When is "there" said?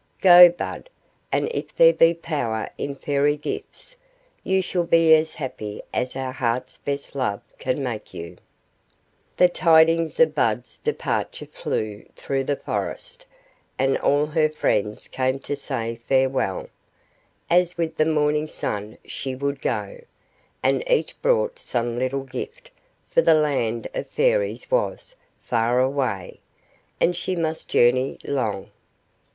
1.75-1.93